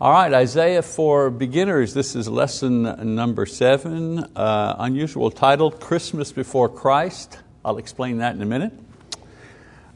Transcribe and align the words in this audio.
All 0.00 0.12
right, 0.12 0.32
Isaiah 0.32 0.82
for 0.82 1.28
beginners. 1.28 1.92
This 1.92 2.14
is 2.14 2.28
lesson 2.28 3.16
number 3.16 3.46
seven. 3.46 4.20
Uh, 4.36 4.76
unusual 4.78 5.28
title, 5.28 5.72
Christmas 5.72 6.30
Before 6.30 6.68
Christ. 6.68 7.40
I'll 7.64 7.78
explain 7.78 8.18
that 8.18 8.36
in 8.36 8.40
a 8.40 8.46
minute. 8.46 8.72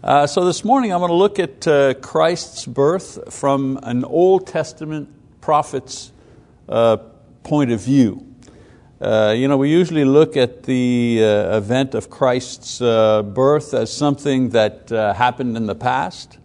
Uh, 0.03 0.27
so 0.27 0.45
this 0.45 0.65
morning 0.65 0.93
I'm 0.93 0.99
going 0.99 1.11
to 1.11 1.15
look 1.15 1.39
at 1.39 1.69
uh, 1.69 1.95
Christ's 1.95 2.67
birth 2.67 3.33
from 3.33 3.79
an 3.85 4.05
Old 4.05 4.49
Testament 4.49 5.09
prophet's 5.41 6.11
uh, 6.69 6.97
point 7.45 7.71
of 7.71 7.81
view. 7.81 8.27
Uh, 9.01 9.33
you 9.37 9.47
know, 9.47 9.57
we 9.57 9.71
usually 9.71 10.05
look 10.05 10.37
at 10.37 10.65
the 10.65 11.21
uh, 11.23 11.57
event 11.57 11.95
of 11.95 12.11
Christ's 12.11 12.81
birth 12.81 13.73
as 13.73 13.93
something 13.93 14.49
that 14.49 14.89
happened 14.91 15.57
in 15.57 15.67
the 15.67 15.77
past. 15.77 16.39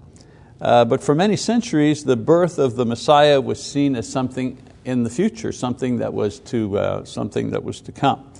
Uh, 0.59 0.85
but 0.85 1.03
for 1.03 1.13
many 1.13 1.35
centuries, 1.35 2.03
the 2.03 2.15
birth 2.15 2.57
of 2.57 2.75
the 2.75 2.85
Messiah 2.85 3.39
was 3.39 3.63
seen 3.63 3.95
as 3.95 4.09
something 4.09 4.57
in 4.85 5.03
the 5.03 5.09
future, 5.09 5.51
something 5.51 5.97
that 5.97 6.13
was 6.13 6.39
to, 6.39 6.77
uh, 6.77 7.05
something 7.05 7.51
that 7.51 7.63
was 7.63 7.81
to 7.81 7.91
come. 7.91 8.31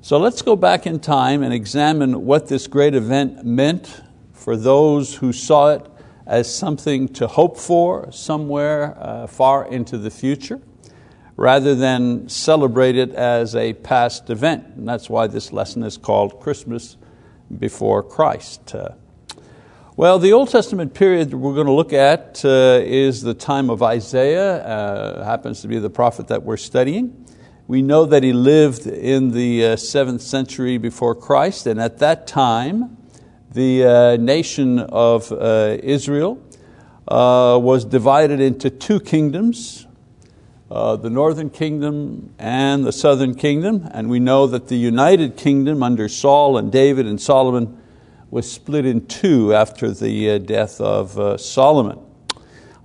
So 0.00 0.18
let's 0.18 0.42
go 0.42 0.56
back 0.56 0.86
in 0.86 0.98
time 0.98 1.42
and 1.42 1.52
examine 1.52 2.24
what 2.24 2.48
this 2.48 2.66
great 2.66 2.94
event 2.94 3.44
meant 3.44 4.02
for 4.32 4.56
those 4.56 5.16
who 5.16 5.32
saw 5.32 5.68
it 5.68 5.86
as 6.26 6.52
something 6.52 7.08
to 7.08 7.26
hope 7.26 7.58
for 7.58 8.10
somewhere 8.10 8.96
uh, 8.98 9.26
far 9.26 9.66
into 9.66 9.98
the 9.98 10.10
future, 10.10 10.60
rather 11.36 11.74
than 11.74 12.28
celebrate 12.28 12.96
it 12.96 13.10
as 13.10 13.54
a 13.54 13.74
past 13.74 14.30
event. 14.30 14.66
And 14.76 14.88
that's 14.88 15.10
why 15.10 15.26
this 15.26 15.52
lesson 15.52 15.82
is 15.82 15.96
called 15.96 16.40
Christmas 16.40 16.96
before 17.58 18.02
Christ. 18.02 18.74
Uh, 18.74 18.90
well, 20.02 20.18
the 20.18 20.32
Old 20.32 20.50
Testament 20.50 20.94
period 20.94 21.32
we're 21.32 21.54
going 21.54 21.68
to 21.68 21.72
look 21.72 21.92
at 21.92 22.44
uh, 22.44 22.80
is 22.82 23.22
the 23.22 23.34
time 23.34 23.70
of 23.70 23.84
Isaiah, 23.84 24.56
uh, 24.56 25.24
happens 25.24 25.62
to 25.62 25.68
be 25.68 25.78
the 25.78 25.90
prophet 25.90 26.26
that 26.26 26.42
we're 26.42 26.56
studying. 26.56 27.24
We 27.68 27.82
know 27.82 28.04
that 28.06 28.24
he 28.24 28.32
lived 28.32 28.88
in 28.88 29.30
the 29.30 29.64
uh, 29.64 29.76
seventh 29.76 30.22
century 30.22 30.76
before 30.76 31.14
Christ, 31.14 31.68
and 31.68 31.80
at 31.80 31.98
that 31.98 32.26
time, 32.26 32.96
the 33.52 33.84
uh, 33.84 34.16
nation 34.16 34.80
of 34.80 35.30
uh, 35.30 35.78
Israel 35.80 36.42
uh, 37.06 37.60
was 37.62 37.84
divided 37.84 38.40
into 38.40 38.70
two 38.70 38.98
kingdoms, 38.98 39.86
the 40.68 41.10
northern 41.10 41.48
kingdom 41.48 42.34
and 42.40 42.84
the 42.84 42.92
southern 42.92 43.36
kingdom, 43.36 43.88
and 43.92 44.10
we 44.10 44.18
know 44.18 44.48
that 44.48 44.66
the 44.66 44.74
united 44.74 45.36
kingdom 45.36 45.80
under 45.80 46.08
Saul 46.08 46.58
and 46.58 46.72
David 46.72 47.06
and 47.06 47.20
Solomon 47.20 47.78
was 48.32 48.50
split 48.50 48.86
in 48.86 49.06
two 49.06 49.52
after 49.52 49.90
the 49.90 50.30
uh, 50.30 50.38
death 50.38 50.80
of 50.80 51.18
uh, 51.18 51.36
Solomon. 51.36 52.00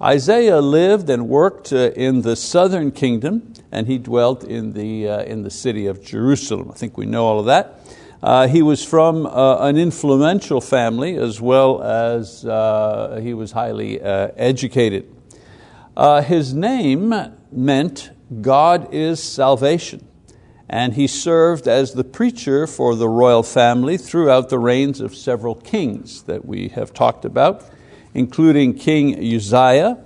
Isaiah 0.02 0.60
lived 0.60 1.10
and 1.10 1.30
worked 1.30 1.72
uh, 1.72 1.92
in 1.96 2.22
the 2.22 2.36
southern 2.36 2.92
kingdom, 2.92 3.54
and 3.72 3.88
he 3.88 3.98
dwelt 3.98 4.44
in 4.44 4.74
the, 4.74 5.08
in 5.26 5.44
the 5.44 5.50
city 5.50 5.88
of 5.88 6.04
Jerusalem. 6.04 6.70
I 6.70 6.76
think 6.76 6.98
we 6.98 7.06
know 7.06 7.26
all 7.26 7.40
of 7.40 7.46
that. 7.46 7.80
Uh, 8.22 8.50
he 8.50 8.62
was 8.62 8.84
from 8.84 9.26
uh, 9.26 9.60
an 9.60 9.78
influential 9.78 10.60
family 10.60 11.16
as 11.16 11.40
well 11.40 11.82
as 11.82 12.44
uh, 12.44 13.22
he 13.24 13.34
was 13.34 13.54
highly 13.54 14.02
educated. 14.02 15.10
his 16.26 16.54
name 16.54 17.14
meant 17.54 18.10
God 18.42 18.94
is 18.94 19.24
salvation 19.24 20.07
and 20.70 20.96
he 20.96 21.08
served 21.08 21.68
as 21.68 21.94
the 21.94 22.04
preacher 22.04 22.68
for 22.68 22.96
the 22.96 23.08
royal 23.08 23.44
family 23.44 23.98
throughout 23.98 24.50
the 24.50 24.60
reigns 24.60 25.00
of 25.00 25.16
several 25.16 25.56
kings 25.56 26.24
that 26.24 26.46
we 26.46 26.70
have 26.70 26.94
talked 26.94 27.24
about, 27.24 27.64
including 28.14 28.74
King 28.74 29.16
Uzziah, 29.36 29.98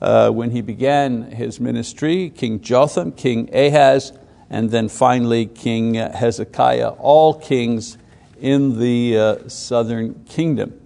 uh, 0.00 0.30
when 0.30 0.50
he 0.50 0.60
began 0.62 1.30
his 1.30 1.60
ministry, 1.60 2.30
King 2.30 2.60
Jotham, 2.60 3.12
King 3.12 3.48
Ahaz, 3.54 4.12
and 4.48 4.70
then 4.70 4.88
finally 4.88 5.46
King 5.46 5.94
Hezekiah, 5.94 6.90
all 6.90 7.34
kings 7.34 7.96
in 8.40 8.80
the 8.80 9.16
uh, 9.16 9.48
southern 9.48 10.24
kingdom. 10.24 10.80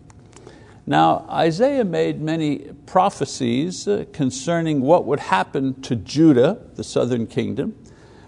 Now, 0.86 1.24
Isaiah 1.30 1.84
made 1.84 2.20
many 2.20 2.58
prophecies 2.84 3.88
uh, 3.88 4.04
concerning 4.12 4.82
what 4.82 5.06
would 5.06 5.20
happen 5.20 5.80
to 5.82 5.96
Judah, 5.96 6.58
the 6.74 6.84
southern 6.84 7.26
kingdom, 7.26 7.74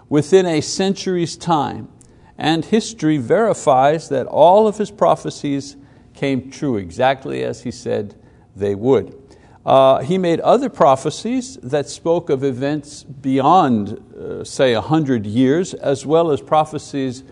within 0.09 0.45
a 0.45 0.61
century's 0.61 1.35
time, 1.37 1.89
and 2.37 2.65
history 2.65 3.17
verifies 3.17 4.09
that 4.09 4.25
all 4.27 4.67
of 4.67 4.77
his 4.77 4.91
prophecies 4.91 5.75
came 6.13 6.49
true 6.49 6.77
exactly 6.77 7.43
as 7.43 7.63
he 7.63 7.71
said 7.71 8.15
they 8.55 8.75
would. 8.75 9.15
Uh, 9.65 9.99
he 9.99 10.17
made 10.17 10.39
other 10.39 10.69
prophecies 10.69 11.57
that 11.57 11.89
spoke 11.89 12.29
of 12.29 12.43
events 12.43 13.03
beyond, 13.03 14.01
uh, 14.17 14.43
say, 14.43 14.73
a 14.73 14.81
hundred 14.81 15.25
years, 15.25 15.73
as 15.73 16.05
well 16.05 16.31
as 16.31 16.41
prophecies 16.41 17.23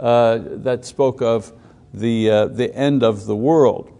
uh, 0.00 0.38
that 0.42 0.84
spoke 0.84 1.22
of 1.22 1.52
the, 1.92 2.28
uh, 2.28 2.46
the 2.46 2.74
end 2.74 3.04
of 3.04 3.26
the 3.26 3.36
world. 3.36 3.90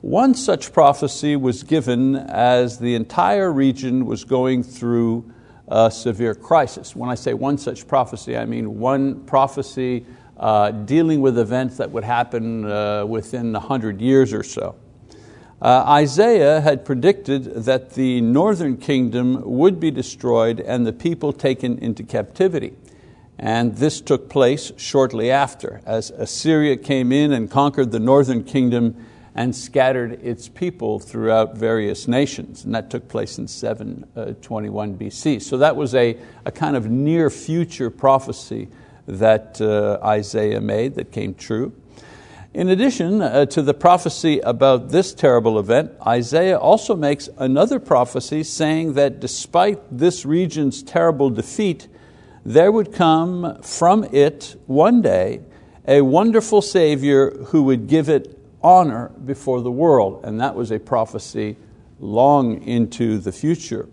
One 0.00 0.34
such 0.34 0.72
prophecy 0.72 1.36
was 1.36 1.62
given 1.62 2.16
as 2.16 2.78
the 2.78 2.96
entire 2.96 3.52
region 3.52 4.06
was 4.06 4.24
going 4.24 4.64
through 4.64 5.30
a 5.70 5.90
severe 5.90 6.34
crisis. 6.34 6.96
When 6.96 7.08
I 7.08 7.14
say 7.14 7.32
one 7.32 7.56
such 7.56 7.86
prophecy, 7.86 8.36
I 8.36 8.44
mean 8.44 8.78
one 8.78 9.20
prophecy 9.24 10.04
uh, 10.36 10.70
dealing 10.70 11.20
with 11.20 11.38
events 11.38 11.76
that 11.76 11.90
would 11.90 12.04
happen 12.04 12.64
uh, 12.64 13.06
within 13.06 13.54
a 13.54 13.60
hundred 13.60 14.00
years 14.00 14.32
or 14.32 14.42
so. 14.42 14.76
Uh, 15.62 15.84
Isaiah 15.86 16.62
had 16.62 16.86
predicted 16.86 17.44
that 17.64 17.90
the 17.90 18.22
northern 18.22 18.78
kingdom 18.78 19.42
would 19.44 19.78
be 19.78 19.90
destroyed 19.90 20.58
and 20.58 20.86
the 20.86 20.92
people 20.92 21.34
taken 21.34 21.78
into 21.78 22.02
captivity. 22.02 22.74
And 23.38 23.76
this 23.76 24.00
took 24.00 24.30
place 24.30 24.72
shortly 24.76 25.30
after, 25.30 25.82
as 25.86 26.10
Assyria 26.10 26.76
came 26.76 27.12
in 27.12 27.32
and 27.32 27.50
conquered 27.50 27.90
the 27.90 28.00
northern 28.00 28.42
kingdom 28.42 29.06
and 29.34 29.54
scattered 29.54 30.24
its 30.24 30.48
people 30.48 30.98
throughout 30.98 31.56
various 31.56 32.08
nations. 32.08 32.64
And 32.64 32.74
that 32.74 32.90
took 32.90 33.08
place 33.08 33.38
in 33.38 33.46
721 33.48 34.96
BC. 34.96 35.42
So 35.42 35.58
that 35.58 35.76
was 35.76 35.94
a, 35.94 36.16
a 36.44 36.52
kind 36.52 36.76
of 36.76 36.90
near 36.90 37.30
future 37.30 37.90
prophecy 37.90 38.68
that 39.06 39.60
uh, 39.60 39.98
Isaiah 40.04 40.60
made 40.60 40.94
that 40.96 41.12
came 41.12 41.34
true. 41.34 41.72
In 42.52 42.68
addition 42.68 43.22
uh, 43.22 43.46
to 43.46 43.62
the 43.62 43.74
prophecy 43.74 44.40
about 44.40 44.88
this 44.88 45.14
terrible 45.14 45.58
event, 45.60 45.92
Isaiah 46.04 46.58
also 46.58 46.96
makes 46.96 47.28
another 47.38 47.78
prophecy 47.78 48.42
saying 48.42 48.94
that 48.94 49.20
despite 49.20 49.78
this 49.96 50.26
region's 50.26 50.82
terrible 50.82 51.30
defeat, 51.30 51.86
there 52.44 52.72
would 52.72 52.92
come 52.92 53.62
from 53.62 54.02
it 54.04 54.56
one 54.66 55.00
day 55.00 55.42
a 55.86 56.00
wonderful 56.00 56.60
Savior 56.60 57.30
who 57.46 57.62
would 57.62 57.86
give 57.86 58.08
it 58.08 58.39
honor 58.62 59.08
before 59.24 59.60
the 59.62 59.70
world, 59.70 60.20
and 60.24 60.40
that 60.40 60.54
was 60.54 60.70
a 60.70 60.78
prophecy 60.78 61.56
long 61.98 62.62
into 62.62 63.18
the 63.18 63.32
future. 63.32 63.88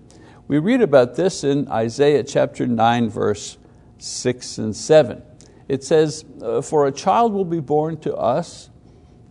We 0.47 0.59
read 0.59 0.81
about 0.81 1.15
this 1.15 1.43
in 1.43 1.67
Isaiah 1.67 2.23
chapter 2.23 2.65
9, 2.65 3.09
verse 3.09 3.57
6 3.97 4.57
and 4.59 4.75
7. 4.75 5.21
It 5.67 5.83
says, 5.83 6.23
uh, 6.41 6.61
For 6.61 6.87
a 6.87 6.91
child 6.91 7.33
will 7.33 7.45
be 7.45 7.59
born 7.59 7.97
to 8.01 8.15
us, 8.15 8.69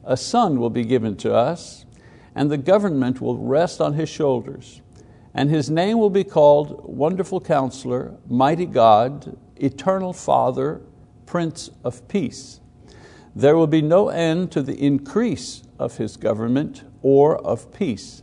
a 0.04 0.16
son 0.16 0.60
will 0.60 0.70
be 0.70 0.84
given 0.84 1.16
to 1.18 1.34
us, 1.34 1.86
and 2.34 2.50
the 2.50 2.58
government 2.58 3.20
will 3.20 3.38
rest 3.38 3.80
on 3.80 3.94
his 3.94 4.08
shoulders. 4.08 4.82
And 5.32 5.50
his 5.50 5.70
name 5.70 5.98
will 5.98 6.10
be 6.10 6.24
called 6.24 6.82
Wonderful 6.84 7.40
Counselor, 7.40 8.14
Mighty 8.28 8.66
God, 8.66 9.36
Eternal 9.56 10.12
Father, 10.12 10.82
Prince 11.24 11.70
of 11.84 12.06
Peace. 12.08 12.60
There 13.36 13.54
will 13.54 13.66
be 13.66 13.82
no 13.82 14.08
end 14.08 14.50
to 14.52 14.62
the 14.62 14.82
increase 14.82 15.62
of 15.78 15.98
his 15.98 16.16
government 16.16 16.84
or 17.02 17.36
of 17.36 17.70
peace 17.70 18.22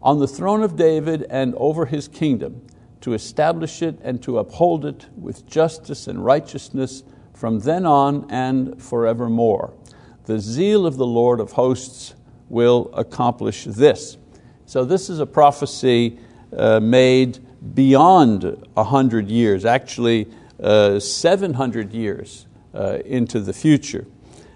on 0.00 0.20
the 0.20 0.28
throne 0.28 0.62
of 0.62 0.76
David 0.76 1.26
and 1.28 1.56
over 1.56 1.86
his 1.86 2.06
kingdom, 2.06 2.64
to 3.00 3.14
establish 3.14 3.82
it 3.82 3.98
and 4.00 4.22
to 4.22 4.38
uphold 4.38 4.84
it 4.84 5.06
with 5.16 5.44
justice 5.44 6.06
and 6.06 6.24
righteousness 6.24 7.02
from 7.32 7.58
then 7.58 7.84
on 7.84 8.30
and 8.30 8.80
forevermore. 8.80 9.74
The 10.26 10.38
zeal 10.38 10.86
of 10.86 10.98
the 10.98 11.06
Lord 11.06 11.40
of 11.40 11.52
hosts 11.52 12.14
will 12.48 12.90
accomplish 12.94 13.64
this. 13.64 14.18
So, 14.66 14.84
this 14.84 15.10
is 15.10 15.18
a 15.18 15.26
prophecy 15.26 16.20
uh, 16.56 16.78
made 16.78 17.40
beyond 17.74 18.68
a 18.76 18.84
hundred 18.84 19.28
years, 19.28 19.64
actually, 19.64 20.30
uh, 20.62 21.00
700 21.00 21.92
years 21.92 22.46
uh, 22.72 22.98
into 23.04 23.40
the 23.40 23.52
future. 23.52 24.06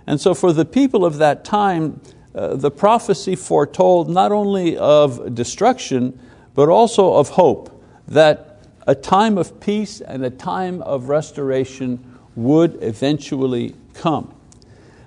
And 0.09 0.19
so 0.19 0.33
for 0.33 0.55
the 0.55 0.65
people 0.65 1.05
of 1.05 1.19
that 1.19 1.45
time, 1.45 2.01
uh, 2.35 2.57
the 2.57 2.71
prophecy 2.71 3.37
foretold 3.37 4.09
not 4.09 4.33
only 4.33 4.75
of 4.75 5.35
destruction, 5.35 6.19
but 6.55 6.71
also 6.71 7.13
of 7.13 7.29
hope, 7.29 7.85
that 8.09 8.59
a 8.87 8.95
time 8.95 9.37
of 9.37 9.61
peace 9.61 10.01
and 10.01 10.25
a 10.25 10.31
time 10.31 10.81
of 10.81 11.11
restoration 11.11 12.19
would 12.37 12.83
eventually 12.83 13.75
come. 13.93 14.35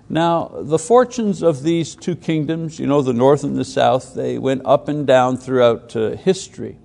Now, 0.07 0.51
the 0.53 0.77
fortunes 0.77 1.41
of 1.41 1.63
these 1.63 1.95
two 1.95 2.15
kingdoms, 2.15 2.77
you 2.77 2.85
know, 2.85 3.01
the 3.01 3.11
north 3.11 3.43
and 3.43 3.57
the 3.57 3.65
south, 3.65 4.13
they 4.13 4.37
went 4.37 4.61
up 4.65 4.87
and 4.87 5.07
down 5.07 5.35
throughout 5.35 5.95
uh, 5.95 6.11
history. 6.11 6.77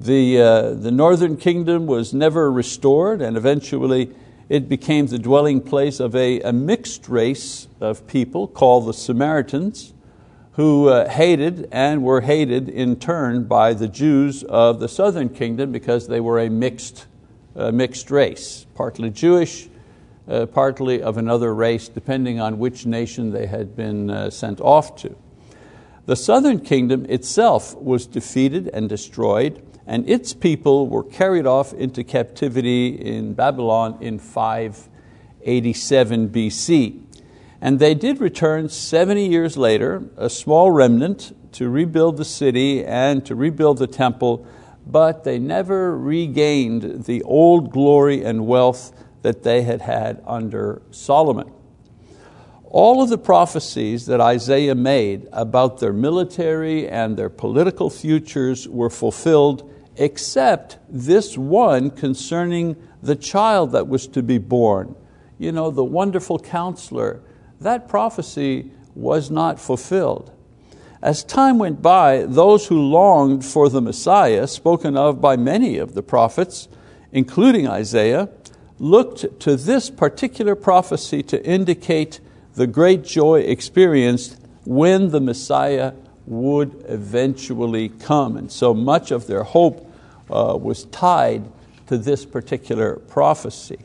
The, 0.00 0.40
uh, 0.40 0.70
the 0.74 0.90
northern 0.90 1.36
kingdom 1.36 1.86
was 1.86 2.12
never 2.12 2.50
restored, 2.50 3.22
and 3.22 3.36
eventually 3.36 4.12
it 4.48 4.68
became 4.68 5.06
the 5.06 5.18
dwelling 5.18 5.60
place 5.60 6.00
of 6.00 6.14
a, 6.14 6.40
a 6.40 6.52
mixed 6.52 7.08
race 7.08 7.68
of 7.80 8.06
people 8.06 8.46
called 8.46 8.86
the 8.86 8.92
Samaritans, 8.92 9.94
who 10.52 10.88
uh, 10.88 11.08
hated 11.08 11.68
and 11.72 12.02
were 12.02 12.20
hated 12.20 12.68
in 12.68 12.96
turn 12.96 13.44
by 13.44 13.74
the 13.74 13.88
Jews 13.88 14.44
of 14.44 14.78
the 14.78 14.88
southern 14.88 15.28
kingdom 15.28 15.72
because 15.72 16.06
they 16.06 16.20
were 16.20 16.38
a 16.38 16.48
mixed, 16.48 17.06
uh, 17.56 17.72
mixed 17.72 18.10
race, 18.10 18.66
partly 18.74 19.10
Jewish, 19.10 19.68
uh, 20.28 20.46
partly 20.46 21.02
of 21.02 21.18
another 21.18 21.52
race, 21.52 21.88
depending 21.88 22.40
on 22.40 22.58
which 22.58 22.86
nation 22.86 23.32
they 23.32 23.46
had 23.46 23.74
been 23.74 24.10
uh, 24.10 24.30
sent 24.30 24.60
off 24.60 24.94
to. 24.96 25.16
The 26.06 26.16
southern 26.16 26.60
kingdom 26.60 27.04
itself 27.06 27.74
was 27.76 28.06
defeated 28.06 28.68
and 28.68 28.88
destroyed, 28.88 29.60
and 29.86 30.08
its 30.08 30.32
people 30.32 30.88
were 30.88 31.04
carried 31.04 31.46
off 31.46 31.72
into 31.72 32.04
captivity 32.04 32.88
in 32.88 33.34
Babylon 33.34 33.98
in 34.00 34.18
587 34.18 36.30
BC. 36.30 37.00
And 37.60 37.78
they 37.78 37.94
did 37.94 38.20
return 38.20 38.68
70 38.68 39.26
years 39.26 39.56
later, 39.56 40.04
a 40.16 40.28
small 40.28 40.70
remnant, 40.70 41.36
to 41.52 41.68
rebuild 41.68 42.16
the 42.16 42.24
city 42.24 42.84
and 42.84 43.24
to 43.26 43.34
rebuild 43.34 43.78
the 43.78 43.86
temple, 43.86 44.46
but 44.86 45.24
they 45.24 45.38
never 45.38 45.96
regained 45.96 47.04
the 47.04 47.22
old 47.22 47.70
glory 47.70 48.24
and 48.24 48.46
wealth 48.46 48.92
that 49.22 49.42
they 49.42 49.62
had 49.62 49.80
had 49.80 50.22
under 50.26 50.82
Solomon. 50.90 51.50
All 52.74 53.00
of 53.00 53.08
the 53.08 53.18
prophecies 53.18 54.06
that 54.06 54.20
Isaiah 54.20 54.74
made 54.74 55.28
about 55.30 55.78
their 55.78 55.92
military 55.92 56.88
and 56.88 57.16
their 57.16 57.30
political 57.30 57.88
futures 57.88 58.66
were 58.66 58.90
fulfilled 58.90 59.70
except 59.94 60.78
this 60.88 61.38
one 61.38 61.92
concerning 61.92 62.74
the 63.00 63.14
child 63.14 63.70
that 63.70 63.86
was 63.86 64.08
to 64.08 64.24
be 64.24 64.38
born. 64.38 64.96
You 65.38 65.52
know, 65.52 65.70
the 65.70 65.84
wonderful 65.84 66.40
counselor, 66.40 67.22
that 67.60 67.86
prophecy 67.86 68.72
was 68.96 69.30
not 69.30 69.60
fulfilled. 69.60 70.32
As 71.00 71.22
time 71.22 71.60
went 71.60 71.80
by, 71.80 72.24
those 72.26 72.66
who 72.66 72.80
longed 72.80 73.44
for 73.44 73.68
the 73.68 73.80
Messiah, 73.80 74.48
spoken 74.48 74.96
of 74.96 75.20
by 75.20 75.36
many 75.36 75.78
of 75.78 75.94
the 75.94 76.02
prophets, 76.02 76.66
including 77.12 77.68
Isaiah, 77.68 78.30
looked 78.80 79.38
to 79.38 79.54
this 79.54 79.90
particular 79.90 80.56
prophecy 80.56 81.22
to 81.22 81.46
indicate 81.46 82.18
the 82.54 82.66
great 82.66 83.04
joy 83.04 83.40
experienced 83.40 84.38
when 84.64 85.10
the 85.10 85.20
Messiah 85.20 85.92
would 86.26 86.84
eventually 86.88 87.88
come. 87.88 88.36
And 88.36 88.50
so 88.50 88.72
much 88.72 89.10
of 89.10 89.26
their 89.26 89.42
hope 89.42 89.90
uh, 90.30 90.56
was 90.60 90.84
tied 90.86 91.50
to 91.86 91.98
this 91.98 92.24
particular 92.24 92.96
prophecy. 92.96 93.78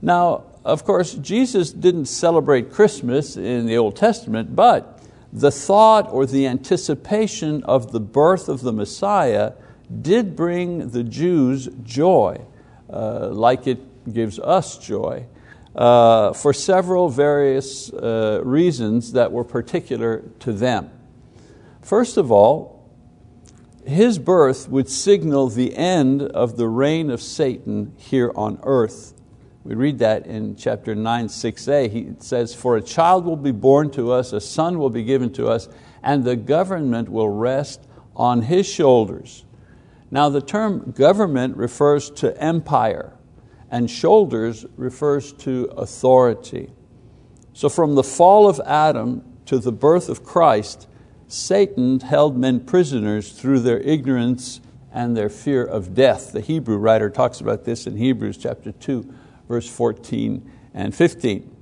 Now, 0.00 0.44
of 0.64 0.84
course, 0.84 1.14
Jesus 1.14 1.72
didn't 1.72 2.06
celebrate 2.06 2.70
Christmas 2.70 3.36
in 3.36 3.66
the 3.66 3.76
Old 3.76 3.96
Testament, 3.96 4.54
but 4.54 5.02
the 5.32 5.50
thought 5.50 6.08
or 6.10 6.26
the 6.26 6.46
anticipation 6.46 7.62
of 7.64 7.92
the 7.92 8.00
birth 8.00 8.48
of 8.48 8.62
the 8.62 8.72
Messiah 8.72 9.52
did 10.02 10.36
bring 10.36 10.90
the 10.90 11.02
Jews 11.02 11.68
joy, 11.82 12.40
uh, 12.90 13.28
like 13.28 13.66
it 13.66 14.12
gives 14.12 14.38
us 14.38 14.78
joy, 14.78 15.26
uh, 15.78 16.32
for 16.32 16.52
several 16.52 17.08
various 17.08 17.92
uh, 17.92 18.40
reasons 18.44 19.12
that 19.12 19.30
were 19.30 19.44
particular 19.44 20.24
to 20.40 20.52
them. 20.52 20.90
First 21.80 22.16
of 22.16 22.32
all, 22.32 22.84
his 23.86 24.18
birth 24.18 24.68
would 24.68 24.88
signal 24.88 25.48
the 25.48 25.76
end 25.76 26.20
of 26.20 26.56
the 26.56 26.66
reign 26.66 27.10
of 27.10 27.22
Satan 27.22 27.94
here 27.96 28.32
on 28.34 28.58
earth. 28.64 29.14
We 29.62 29.76
read 29.76 30.00
that 30.00 30.26
in 30.26 30.56
chapter 30.56 30.96
9, 30.96 31.28
6a. 31.28 31.90
He 31.90 32.08
says, 32.18 32.54
For 32.54 32.76
a 32.76 32.82
child 32.82 33.24
will 33.24 33.36
be 33.36 33.52
born 33.52 33.90
to 33.92 34.10
us, 34.10 34.32
a 34.32 34.40
son 34.40 34.80
will 34.80 34.90
be 34.90 35.04
given 35.04 35.32
to 35.34 35.46
us, 35.46 35.68
and 36.02 36.24
the 36.24 36.36
government 36.36 37.08
will 37.08 37.28
rest 37.28 37.86
on 38.16 38.42
his 38.42 38.66
shoulders. 38.66 39.44
Now, 40.10 40.28
the 40.28 40.40
term 40.40 40.90
government 40.90 41.56
refers 41.56 42.10
to 42.10 42.36
empire, 42.42 43.12
and 43.70 43.90
shoulders 43.90 44.64
refers 44.76 45.32
to 45.32 45.64
authority. 45.76 46.70
So, 47.52 47.68
from 47.68 47.94
the 47.94 48.04
fall 48.04 48.48
of 48.48 48.60
Adam 48.64 49.24
to 49.46 49.58
the 49.58 49.72
birth 49.72 50.08
of 50.08 50.24
Christ, 50.24 50.86
Satan 51.26 52.00
held 52.00 52.36
men 52.36 52.60
prisoners 52.60 53.32
through 53.32 53.60
their 53.60 53.80
ignorance 53.80 54.60
and 54.92 55.16
their 55.16 55.28
fear 55.28 55.64
of 55.64 55.94
death. 55.94 56.32
The 56.32 56.40
Hebrew 56.40 56.78
writer 56.78 57.10
talks 57.10 57.40
about 57.40 57.64
this 57.64 57.86
in 57.86 57.96
Hebrews 57.96 58.38
chapter 58.38 58.72
2, 58.72 59.14
verse 59.48 59.68
14 59.68 60.50
and 60.72 60.94
15. 60.94 61.56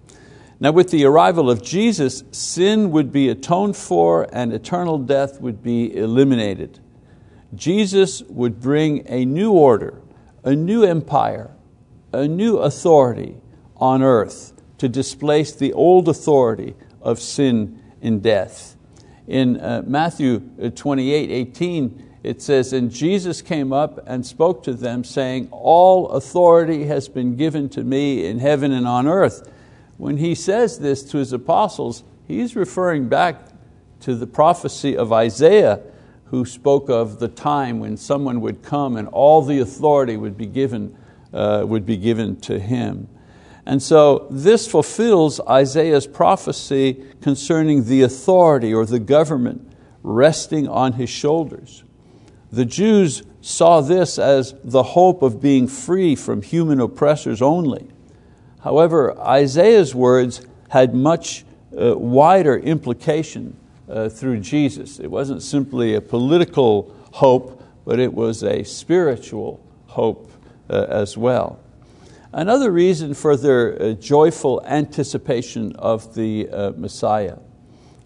Now, 0.58 0.72
with 0.72 0.90
the 0.90 1.04
arrival 1.04 1.50
of 1.50 1.62
Jesus, 1.62 2.24
sin 2.30 2.90
would 2.92 3.12
be 3.12 3.28
atoned 3.28 3.76
for 3.76 4.26
and 4.32 4.52
eternal 4.52 4.98
death 4.98 5.40
would 5.40 5.62
be 5.62 5.94
eliminated. 5.94 6.78
Jesus 7.54 8.22
would 8.22 8.60
bring 8.60 9.04
a 9.06 9.24
new 9.24 9.52
order, 9.52 10.00
a 10.44 10.54
new 10.54 10.82
empire, 10.82 11.50
a 12.16 12.28
new 12.28 12.58
authority 12.58 13.36
on 13.76 14.02
earth 14.02 14.52
to 14.78 14.88
displace 14.88 15.52
the 15.52 15.72
old 15.72 16.08
authority 16.08 16.74
of 17.00 17.20
sin 17.20 17.82
and 18.02 18.22
death. 18.22 18.76
In 19.26 19.58
uh, 19.60 19.82
Matthew 19.86 20.42
uh, 20.62 20.70
28, 20.70 21.30
18, 21.30 22.06
it 22.22 22.42
says, 22.42 22.72
And 22.72 22.90
Jesus 22.90 23.42
came 23.42 23.72
up 23.72 24.02
and 24.06 24.26
spoke 24.26 24.62
to 24.64 24.74
them, 24.74 25.04
saying, 25.04 25.48
All 25.50 26.08
authority 26.08 26.84
has 26.84 27.08
been 27.08 27.36
given 27.36 27.68
to 27.70 27.84
me 27.84 28.26
in 28.26 28.38
heaven 28.38 28.72
and 28.72 28.86
on 28.86 29.06
earth. 29.06 29.50
When 29.96 30.16
he 30.16 30.34
says 30.34 30.78
this 30.78 31.02
to 31.10 31.18
his 31.18 31.32
apostles, 31.32 32.02
he's 32.26 32.56
referring 32.56 33.08
back 33.08 33.46
to 34.00 34.14
the 34.14 34.26
prophecy 34.26 34.96
of 34.96 35.12
Isaiah, 35.12 35.80
who 36.26 36.44
spoke 36.44 36.90
of 36.90 37.18
the 37.18 37.28
time 37.28 37.78
when 37.78 37.96
someone 37.96 38.40
would 38.40 38.62
come 38.62 38.96
and 38.96 39.06
all 39.08 39.42
the 39.42 39.60
authority 39.60 40.16
would 40.16 40.36
be 40.36 40.46
given, 40.46 40.96
uh, 41.32 41.64
would 41.66 41.86
be 41.86 41.96
given 41.96 42.40
to 42.40 42.58
him. 42.58 43.08
And 43.66 43.82
so 43.82 44.28
this 44.30 44.68
fulfills 44.68 45.40
Isaiah's 45.40 46.06
prophecy 46.06 47.04
concerning 47.20 47.84
the 47.84 48.02
authority 48.02 48.72
or 48.72 48.86
the 48.86 49.00
government 49.00 49.72
resting 50.04 50.68
on 50.68 50.92
his 50.92 51.10
shoulders. 51.10 51.82
The 52.52 52.64
Jews 52.64 53.24
saw 53.40 53.80
this 53.80 54.18
as 54.18 54.54
the 54.62 54.82
hope 54.82 55.22
of 55.22 55.40
being 55.40 55.66
free 55.66 56.14
from 56.14 56.42
human 56.42 56.80
oppressors 56.80 57.42
only. 57.42 57.88
However, 58.62 59.18
Isaiah's 59.18 59.94
words 59.94 60.46
had 60.68 60.94
much 60.94 61.44
uh, 61.76 61.96
wider 61.96 62.56
implication 62.56 63.56
uh, 63.88 64.08
through 64.08 64.40
Jesus. 64.40 65.00
It 65.00 65.08
wasn't 65.08 65.42
simply 65.42 65.94
a 65.94 66.00
political 66.00 66.94
hope, 67.12 67.62
but 67.84 67.98
it 67.98 68.12
was 68.12 68.42
a 68.42 68.62
spiritual 68.62 69.60
hope 69.86 70.30
as 70.68 71.16
well. 71.16 71.58
Another 72.32 72.70
reason 72.70 73.14
for 73.14 73.36
their 73.36 73.80
uh, 73.80 73.92
joyful 73.92 74.62
anticipation 74.66 75.74
of 75.76 76.14
the 76.14 76.48
uh, 76.50 76.72
Messiah. 76.76 77.38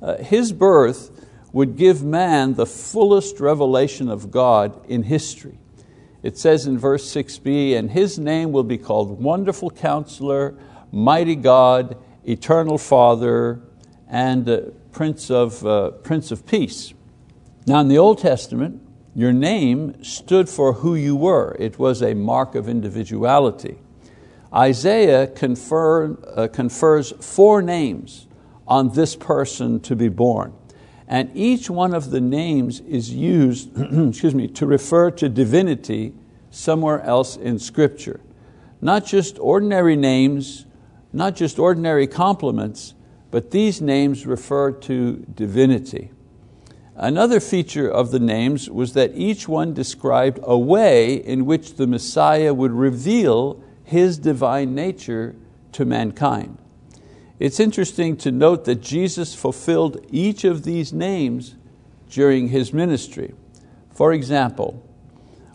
Uh, 0.00 0.18
his 0.18 0.52
birth 0.52 1.10
would 1.52 1.76
give 1.76 2.02
man 2.02 2.54
the 2.54 2.66
fullest 2.66 3.40
revelation 3.40 4.08
of 4.08 4.30
God 4.30 4.88
in 4.88 5.02
history. 5.02 5.58
It 6.22 6.38
says 6.38 6.66
in 6.66 6.78
verse 6.78 7.12
6b, 7.12 7.76
and 7.76 7.90
his 7.90 8.18
name 8.18 8.52
will 8.52 8.62
be 8.62 8.78
called 8.78 9.20
Wonderful 9.20 9.70
Counselor, 9.70 10.54
Mighty 10.92 11.34
God, 11.34 11.96
Eternal 12.24 12.78
Father, 12.78 13.60
and 14.06 14.48
uh, 14.48 14.60
Prince, 14.92 15.30
of, 15.30 15.64
uh, 15.66 15.90
Prince 15.90 16.30
of 16.30 16.46
Peace. 16.46 16.92
Now 17.66 17.80
in 17.80 17.88
the 17.88 17.98
Old 17.98 18.18
Testament, 18.18 18.82
your 19.20 19.32
name 19.32 20.02
stood 20.02 20.48
for 20.48 20.74
who 20.74 20.94
you 20.94 21.16
were. 21.16 21.56
It 21.58 21.78
was 21.78 22.02
a 22.02 22.14
mark 22.14 22.54
of 22.54 22.68
individuality. 22.68 23.78
Isaiah 24.52 25.26
confer, 25.26 26.16
uh, 26.36 26.48
confers 26.48 27.12
four 27.20 27.62
names 27.62 28.26
on 28.66 28.94
this 28.94 29.16
person 29.16 29.80
to 29.80 29.94
be 29.94 30.08
born. 30.08 30.52
And 31.06 31.30
each 31.34 31.68
one 31.68 31.92
of 31.92 32.10
the 32.10 32.20
names 32.20 32.80
is 32.80 33.12
used 33.12 33.70
excuse 34.08 34.34
me, 34.34 34.46
to 34.48 34.66
refer 34.66 35.10
to 35.12 35.28
divinity 35.28 36.14
somewhere 36.50 37.00
else 37.02 37.36
in 37.36 37.58
Scripture. 37.58 38.20
Not 38.80 39.06
just 39.06 39.38
ordinary 39.38 39.96
names, 39.96 40.66
not 41.12 41.36
just 41.36 41.58
ordinary 41.58 42.06
compliments, 42.06 42.94
but 43.30 43.50
these 43.50 43.80
names 43.80 44.26
refer 44.26 44.72
to 44.72 45.24
divinity. 45.34 46.10
Another 47.02 47.40
feature 47.40 47.90
of 47.90 48.10
the 48.10 48.20
names 48.20 48.68
was 48.68 48.92
that 48.92 49.12
each 49.14 49.48
one 49.48 49.72
described 49.72 50.38
a 50.42 50.58
way 50.58 51.14
in 51.14 51.46
which 51.46 51.76
the 51.76 51.86
Messiah 51.86 52.52
would 52.52 52.72
reveal 52.72 53.62
his 53.82 54.18
divine 54.18 54.74
nature 54.74 55.34
to 55.72 55.86
mankind. 55.86 56.58
It's 57.38 57.58
interesting 57.58 58.18
to 58.18 58.30
note 58.30 58.66
that 58.66 58.82
Jesus 58.82 59.34
fulfilled 59.34 60.04
each 60.10 60.44
of 60.44 60.64
these 60.64 60.92
names 60.92 61.56
during 62.10 62.48
His 62.48 62.74
ministry. 62.74 63.32
For 63.94 64.12
example, 64.12 64.86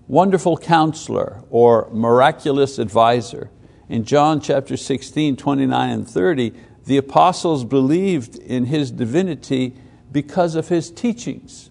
wonderful 0.07 0.57
counselor 0.57 1.43
or 1.51 1.87
miraculous 1.91 2.79
advisor. 2.79 3.51
In 3.87 4.03
John 4.03 4.41
chapter 4.41 4.75
16, 4.75 5.35
29 5.35 5.89
and 5.91 6.09
30, 6.09 6.53
the 6.85 6.97
apostles 6.97 7.63
believed 7.63 8.35
in 8.35 8.65
His 8.65 8.89
divinity 8.89 9.75
because 10.15 10.55
of 10.55 10.69
His 10.69 10.89
teachings. 10.89 11.69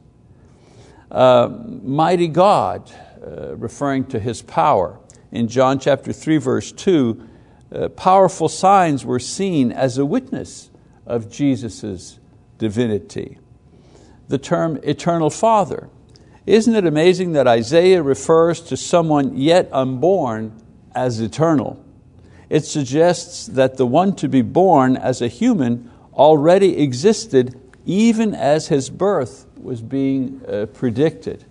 Uh, 1.10 1.48
mighty 1.82 2.28
God, 2.28 2.92
uh, 3.26 3.56
referring 3.56 4.04
to 4.08 4.20
His 4.20 4.42
power. 4.42 5.00
In 5.32 5.48
John 5.48 5.78
chapter 5.78 6.12
3 6.12 6.36
verse 6.36 6.70
2, 6.70 7.28
uh, 7.72 7.88
powerful 7.88 8.50
signs 8.50 9.02
were 9.02 9.18
seen 9.18 9.72
as 9.72 9.96
a 9.96 10.04
witness 10.04 10.68
of 11.06 11.30
Jesus' 11.30 12.18
divinity. 12.58 13.38
The 14.28 14.36
term 14.36 14.78
eternal 14.82 15.30
Father. 15.30 15.88
Isn't 16.44 16.74
it 16.74 16.84
amazing 16.84 17.32
that 17.32 17.46
Isaiah 17.46 18.02
refers 18.02 18.60
to 18.60 18.76
someone 18.76 19.38
yet 19.38 19.70
unborn 19.72 20.52
as 20.94 21.18
eternal? 21.18 21.82
It 22.50 22.66
suggests 22.66 23.46
that 23.46 23.78
the 23.78 23.86
one 23.86 24.14
to 24.16 24.28
be 24.28 24.42
born 24.42 24.98
as 24.98 25.22
a 25.22 25.28
human 25.28 25.90
already 26.12 26.82
existed 26.82 27.58
even 27.86 28.34
as 28.34 28.68
his 28.68 28.90
birth 28.90 29.46
was 29.56 29.82
being 29.82 30.40
uh, 30.46 30.66
predicted. 30.66 31.44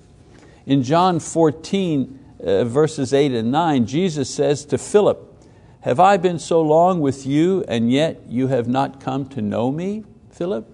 In 0.65 0.83
John 0.83 1.19
14, 1.19 2.19
uh, 2.43 2.63
verses 2.65 3.13
8 3.13 3.33
and 3.33 3.51
9, 3.51 3.85
Jesus 3.85 4.33
says 4.33 4.65
to 4.65 4.77
Philip, 4.77 5.45
Have 5.81 5.99
I 5.99 6.17
been 6.17 6.39
so 6.39 6.61
long 6.61 7.01
with 7.01 7.25
you, 7.25 7.63
and 7.67 7.91
yet 7.91 8.21
you 8.27 8.47
have 8.47 8.67
not 8.67 8.99
come 8.99 9.27
to 9.29 9.41
know 9.41 9.71
me, 9.71 10.03
Philip? 10.31 10.69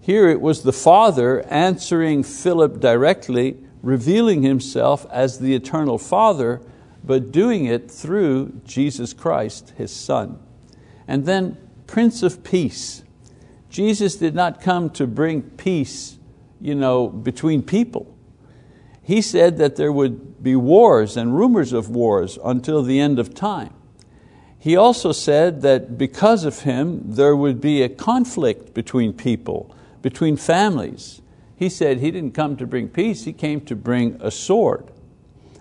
Here 0.00 0.28
it 0.28 0.40
was 0.40 0.62
the 0.62 0.72
Father 0.72 1.42
answering 1.46 2.22
Philip 2.22 2.80
directly, 2.80 3.58
revealing 3.82 4.42
Himself 4.42 5.06
as 5.10 5.38
the 5.38 5.54
eternal 5.54 5.98
Father, 5.98 6.60
but 7.04 7.32
doing 7.32 7.66
it 7.66 7.90
through 7.90 8.60
Jesus 8.64 9.12
Christ, 9.12 9.72
His 9.76 9.94
Son. 9.94 10.38
And 11.06 11.26
then 11.26 11.56
Prince 11.86 12.22
of 12.22 12.42
Peace. 12.42 13.02
Jesus 13.70 14.16
did 14.16 14.34
not 14.34 14.60
come 14.60 14.90
to 14.90 15.06
bring 15.06 15.42
peace 15.42 16.18
you 16.60 16.74
know, 16.74 17.08
between 17.08 17.62
people. 17.62 18.14
He 19.02 19.22
said 19.22 19.56
that 19.58 19.76
there 19.76 19.90
would 19.90 20.42
be 20.42 20.54
wars 20.54 21.16
and 21.16 21.36
rumors 21.36 21.72
of 21.72 21.88
wars 21.88 22.38
until 22.44 22.82
the 22.82 23.00
end 23.00 23.18
of 23.18 23.34
time. 23.34 23.74
He 24.58 24.76
also 24.76 25.12
said 25.12 25.62
that 25.62 25.96
because 25.96 26.44
of 26.44 26.60
him, 26.60 27.00
there 27.04 27.34
would 27.34 27.60
be 27.60 27.82
a 27.82 27.88
conflict 27.88 28.74
between 28.74 29.14
people, 29.14 29.74
between 30.02 30.36
families. 30.36 31.22
He 31.56 31.70
said 31.70 31.98
he 31.98 32.10
didn't 32.10 32.34
come 32.34 32.56
to 32.58 32.66
bring 32.66 32.88
peace, 32.88 33.24
he 33.24 33.32
came 33.32 33.62
to 33.62 33.74
bring 33.74 34.18
a 34.20 34.30
sword. 34.30 34.90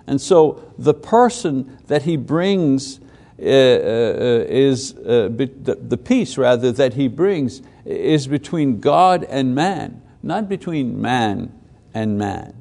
And 0.06 0.20
so 0.20 0.74
the 0.78 0.94
person 0.94 1.78
that 1.88 2.04
he 2.04 2.18
brings 2.18 3.00
is, 3.42 4.94
uh, 4.96 5.30
the, 5.32 5.78
the 5.82 5.98
peace 5.98 6.38
rather 6.38 6.72
that 6.72 6.94
he 6.94 7.08
brings 7.08 7.62
is 7.86 8.28
between 8.28 8.80
God 8.80 9.24
and 9.24 9.56
man, 9.56 10.02
not 10.22 10.50
between 10.50 11.02
man 11.02 11.54
and 11.94 12.18
man. 12.18 12.56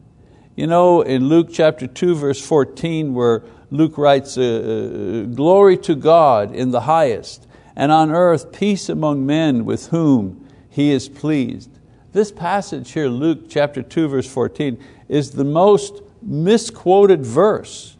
You 0.57 0.67
know, 0.67 1.03
in 1.03 1.29
Luke 1.29 1.49
chapter 1.53 1.87
2, 1.87 2.15
verse 2.17 2.45
14, 2.45 3.15
where 3.15 3.45
Luke 3.71 3.99
writes, 3.99 4.37
uh, 4.39 4.43
uh, 4.43 5.35
Glory 5.35 5.77
to 5.79 5.95
God 5.95 6.55
in 6.55 6.71
the 6.71 6.81
highest, 6.81 7.47
and 7.77 7.93
on 7.93 8.11
earth 8.11 8.53
peace 8.53 8.89
among 8.89 9.25
men 9.25 9.65
with 9.65 9.89
whom 9.89 10.49
He 10.69 10.91
is 10.91 11.09
pleased. 11.09 11.71
This 12.13 12.33
passage 12.33 12.93
here, 12.93 13.09
Luke 13.09 13.49
chapter 13.49 13.83
2, 13.83 14.09
verse 14.09 14.29
14, 14.29 14.83
is 15.09 15.33
the 15.33 15.45
most 15.45 16.03
misquoted 16.23 17.25
verse 17.25 17.97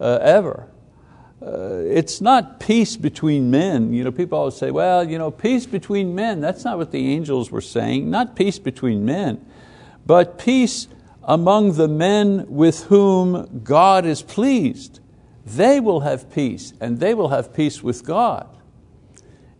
uh, 0.00 0.18
ever. 0.20 0.68
Uh, 1.44 1.82
it's 1.84 2.20
not 2.20 2.60
peace 2.60 2.96
between 2.96 3.50
men. 3.50 3.92
You 3.92 4.04
know, 4.04 4.12
people 4.12 4.38
always 4.38 4.56
say, 4.56 4.70
well, 4.70 5.02
you 5.08 5.18
know, 5.18 5.30
peace 5.30 5.66
between 5.66 6.14
men. 6.14 6.40
That's 6.40 6.64
not 6.64 6.78
what 6.78 6.92
the 6.92 7.12
angels 7.12 7.50
were 7.50 7.60
saying, 7.60 8.08
not 8.08 8.36
peace 8.36 8.60
between 8.60 9.04
men, 9.04 9.44
but 10.06 10.38
peace 10.38 10.86
among 11.24 11.72
the 11.72 11.88
men 11.88 12.46
with 12.48 12.84
whom 12.84 13.62
God 13.64 14.06
is 14.06 14.22
pleased. 14.22 15.00
They 15.44 15.80
will 15.80 16.00
have 16.00 16.30
peace, 16.30 16.72
and 16.80 17.00
they 17.00 17.14
will 17.14 17.30
have 17.30 17.52
peace 17.52 17.82
with 17.82 18.04
God. 18.04 18.48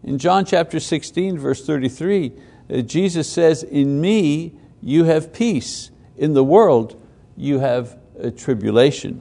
In 0.04 0.18
John 0.18 0.44
chapter 0.44 0.78
16, 0.78 1.38
verse 1.38 1.66
33, 1.66 2.32
uh, 2.70 2.76
Jesus 2.82 3.28
says, 3.28 3.64
In 3.64 4.00
me 4.00 4.52
you 4.80 5.04
have 5.04 5.32
peace, 5.32 5.90
in 6.16 6.34
the 6.34 6.44
world 6.44 7.00
you 7.36 7.58
have 7.58 7.98
uh, 8.22 8.30
tribulation. 8.30 9.20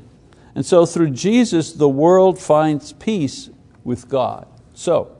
And 0.55 0.65
so 0.65 0.86
through 0.86 1.12
Jesus, 1.12 1.74
the 1.74 1.89
world 1.89 2.39
finds 2.39 2.93
peace 2.93 3.50
with 3.84 4.10
God. 4.10 4.48
So, 4.74 5.15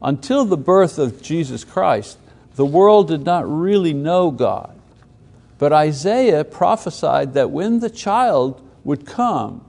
until 0.00 0.44
the 0.44 0.56
birth 0.56 0.98
of 0.98 1.20
Jesus 1.22 1.64
Christ, 1.64 2.18
the 2.54 2.66
world 2.66 3.08
did 3.08 3.24
not 3.24 3.48
really 3.48 3.92
know 3.92 4.30
God. 4.30 4.78
But 5.58 5.72
Isaiah 5.72 6.44
prophesied 6.44 7.34
that 7.34 7.50
when 7.50 7.80
the 7.80 7.90
child 7.90 8.62
would 8.84 9.06
come, 9.06 9.64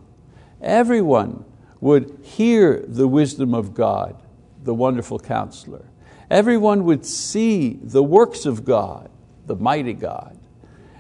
everyone 0.62 1.46
would 1.82 2.20
hear 2.24 2.84
the 2.88 3.08
wisdom 3.08 3.54
of 3.56 3.74
God, 3.74 4.16
the 4.64 4.74
wonderful 4.74 5.20
counselor. 5.20 5.86
Everyone 6.30 6.84
would 6.86 7.06
see 7.06 7.80
the 7.82 8.04
works 8.04 8.46
of 8.46 8.66
God, 8.66 9.10
the 9.48 9.56
mighty 9.56 9.94
God. 9.94 10.38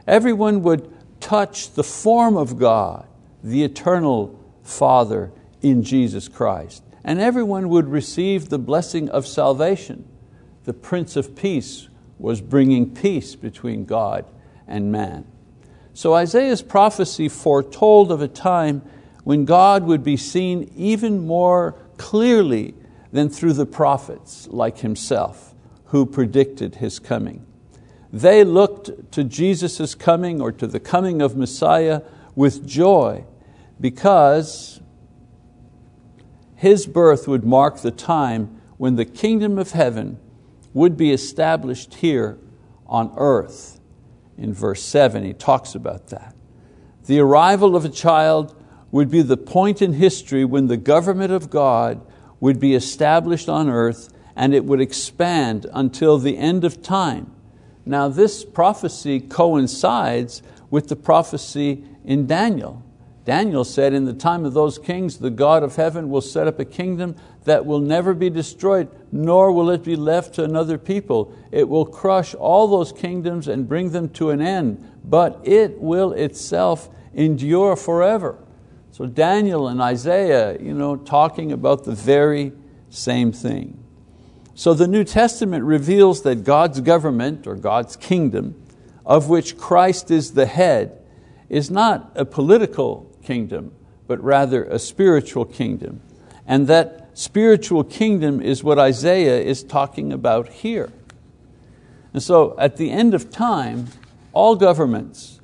Everyone 0.07 0.63
would 0.63 0.91
touch 1.19 1.73
the 1.73 1.83
form 1.83 2.35
of 2.35 2.57
God, 2.57 3.07
the 3.43 3.63
eternal 3.63 4.39
Father 4.63 5.31
in 5.61 5.83
Jesus 5.83 6.27
Christ. 6.27 6.83
And 7.03 7.19
everyone 7.19 7.69
would 7.69 7.87
receive 7.87 8.49
the 8.49 8.59
blessing 8.59 9.09
of 9.09 9.25
salvation. 9.25 10.07
The 10.65 10.73
Prince 10.73 11.15
of 11.15 11.35
Peace 11.35 11.87
was 12.17 12.41
bringing 12.41 12.93
peace 12.93 13.35
between 13.35 13.85
God 13.85 14.25
and 14.67 14.91
man. 14.91 15.25
So 15.93 16.13
Isaiah's 16.13 16.61
prophecy 16.61 17.29
foretold 17.29 18.11
of 18.11 18.21
a 18.21 18.27
time 18.27 18.81
when 19.23 19.45
God 19.45 19.83
would 19.83 20.03
be 20.03 20.17
seen 20.17 20.71
even 20.75 21.25
more 21.25 21.75
clearly 21.97 22.75
than 23.11 23.29
through 23.29 23.53
the 23.53 23.65
prophets 23.65 24.47
like 24.49 24.79
himself 24.79 25.49
who 25.89 26.05
predicted 26.05 26.75
His 26.75 26.99
coming. 26.99 27.45
They 28.11 28.43
looked 28.43 29.11
to 29.11 29.23
Jesus' 29.23 29.95
coming 29.95 30.41
or 30.41 30.51
to 30.51 30.67
the 30.67 30.79
coming 30.79 31.21
of 31.21 31.35
Messiah 31.35 32.01
with 32.39 32.65
joy 32.65 33.25
because 33.81 34.79
His 36.55 36.85
birth 36.85 37.27
would 37.27 37.43
mark 37.43 37.81
the 37.81 37.91
time 37.91 38.61
when 38.77 38.95
the 38.95 39.03
kingdom 39.03 39.57
of 39.59 39.71
heaven 39.71 40.17
would 40.73 40.95
be 40.95 41.11
established 41.11 41.95
here 41.95 42.37
on 42.87 43.13
earth 43.17 43.81
in 44.37 44.53
verse 44.53 44.81
7, 44.81 45.25
he 45.25 45.33
talks 45.33 45.75
about 45.75 46.07
that. 46.07 46.33
The 47.07 47.19
arrival 47.19 47.75
of 47.75 47.83
a 47.83 47.89
child 47.89 48.55
would 48.89 49.11
be 49.11 49.21
the 49.21 49.35
point 49.35 49.81
in 49.81 49.91
history 49.91 50.45
when 50.45 50.67
the 50.67 50.77
government 50.77 51.33
of 51.33 51.49
God 51.49 51.99
would 52.39 52.57
be 52.57 52.73
established 52.73 53.49
on 53.49 53.69
earth 53.69 54.13
and 54.37 54.53
it 54.53 54.63
would 54.63 54.79
expand 54.79 55.65
until 55.73 56.17
the 56.17 56.37
end 56.37 56.63
of 56.63 56.81
time. 56.81 57.35
Now, 57.85 58.07
this 58.07 58.45
prophecy 58.45 59.19
coincides 59.19 60.41
with 60.69 60.87
the 60.87 60.95
prophecy 60.95 61.83
in 62.09 62.25
Daniel. 62.25 62.83
Daniel 63.23 63.63
said, 63.63 63.93
In 63.93 64.05
the 64.05 64.13
time 64.13 64.43
of 64.43 64.55
those 64.55 64.79
kings, 64.79 65.19
the 65.19 65.29
God 65.29 65.61
of 65.61 65.75
heaven 65.75 66.09
will 66.09 66.21
set 66.21 66.47
up 66.47 66.59
a 66.59 66.65
kingdom 66.65 67.15
that 67.43 67.63
will 67.63 67.79
never 67.79 68.15
be 68.15 68.31
destroyed, 68.31 68.89
nor 69.11 69.51
will 69.51 69.69
it 69.69 69.83
be 69.83 69.95
left 69.95 70.33
to 70.33 70.43
another 70.43 70.79
people. 70.79 71.31
It 71.51 71.69
will 71.69 71.85
crush 71.85 72.33
all 72.33 72.67
those 72.67 72.91
kingdoms 72.91 73.47
and 73.47 73.69
bring 73.69 73.91
them 73.91 74.09
to 74.13 74.31
an 74.31 74.41
end, 74.41 74.83
but 75.03 75.39
it 75.43 75.79
will 75.79 76.11
itself 76.13 76.89
endure 77.13 77.75
forever. 77.75 78.39
So 78.89 79.05
Daniel 79.05 79.67
and 79.67 79.79
Isaiah, 79.79 80.59
you 80.59 80.73
know, 80.73 80.95
talking 80.95 81.51
about 81.51 81.83
the 81.83 81.93
very 81.93 82.53
same 82.89 83.31
thing. 83.31 83.83
So 84.55 84.73
the 84.73 84.87
New 84.87 85.03
Testament 85.03 85.63
reveals 85.63 86.23
that 86.23 86.43
God's 86.43 86.81
government 86.81 87.45
or 87.45 87.53
God's 87.53 87.95
kingdom, 87.95 88.59
of 89.05 89.29
which 89.29 89.57
Christ 89.57 90.09
is 90.09 90.33
the 90.33 90.47
head, 90.47 90.99
is 91.49 91.71
not 91.71 92.11
a 92.15 92.25
political 92.25 93.15
kingdom, 93.23 93.71
but 94.07 94.23
rather 94.23 94.63
a 94.65 94.79
spiritual 94.79 95.45
kingdom. 95.45 96.01
And 96.45 96.67
that 96.67 97.09
spiritual 97.13 97.83
kingdom 97.83 98.41
is 98.41 98.63
what 98.63 98.79
Isaiah 98.79 99.41
is 99.41 99.63
talking 99.63 100.13
about 100.13 100.49
here. 100.49 100.91
And 102.13 102.23
so 102.23 102.55
at 102.57 102.77
the 102.77 102.91
end 102.91 103.13
of 103.13 103.29
time, 103.29 103.87
all 104.33 104.55
governments, 104.55 105.39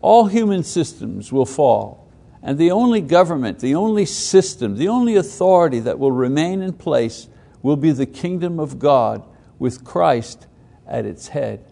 all 0.00 0.26
human 0.26 0.62
systems 0.62 1.32
will 1.32 1.46
fall. 1.46 2.08
And 2.42 2.56
the 2.56 2.70
only 2.70 3.00
government, 3.00 3.58
the 3.58 3.74
only 3.74 4.04
system, 4.04 4.76
the 4.76 4.88
only 4.88 5.16
authority 5.16 5.80
that 5.80 5.98
will 5.98 6.12
remain 6.12 6.62
in 6.62 6.72
place 6.72 7.28
will 7.62 7.76
be 7.76 7.90
the 7.90 8.06
kingdom 8.06 8.60
of 8.60 8.78
God 8.78 9.24
with 9.58 9.84
Christ 9.84 10.46
at 10.86 11.04
its 11.04 11.28
head. 11.28 11.64